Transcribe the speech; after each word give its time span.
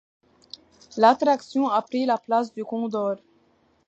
L'attraction 0.97 1.69
a 1.69 1.79
pris 1.83 2.07
la 2.07 2.17
place 2.17 2.51
du 2.55 2.65
Condor. 2.65 3.17